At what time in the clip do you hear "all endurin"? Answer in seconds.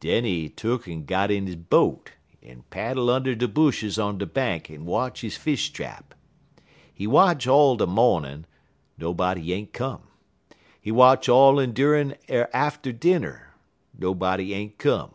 11.28-12.14